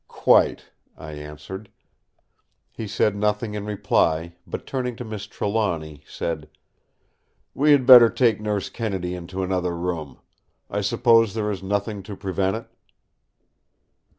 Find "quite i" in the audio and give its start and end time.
0.07-1.11